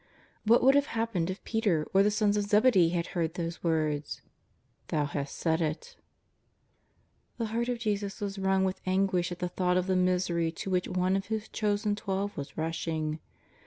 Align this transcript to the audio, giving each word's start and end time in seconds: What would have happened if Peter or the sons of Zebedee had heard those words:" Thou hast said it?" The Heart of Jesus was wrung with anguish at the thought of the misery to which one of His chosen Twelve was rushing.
What 0.45 0.63
would 0.63 0.73
have 0.73 0.87
happened 0.97 1.29
if 1.29 1.43
Peter 1.43 1.87
or 1.93 2.01
the 2.01 2.09
sons 2.09 2.35
of 2.35 2.45
Zebedee 2.45 2.89
had 2.89 3.05
heard 3.13 3.35
those 3.35 3.63
words:" 3.63 4.23
Thou 4.87 5.05
hast 5.05 5.35
said 5.35 5.61
it?" 5.61 5.95
The 7.37 7.45
Heart 7.53 7.69
of 7.69 7.77
Jesus 7.77 8.19
was 8.19 8.39
wrung 8.39 8.63
with 8.63 8.81
anguish 8.87 9.31
at 9.31 9.37
the 9.37 9.47
thought 9.49 9.77
of 9.77 9.85
the 9.85 9.95
misery 9.95 10.51
to 10.53 10.71
which 10.71 10.87
one 10.87 11.15
of 11.15 11.27
His 11.27 11.47
chosen 11.47 11.95
Twelve 11.95 12.35
was 12.35 12.57
rushing. 12.57 13.19